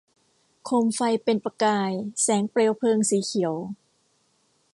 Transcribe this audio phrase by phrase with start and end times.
[0.65, 1.91] โคมไฟเป็นประกาย
[2.23, 3.55] แสงเปลวเพลิงสีเขียว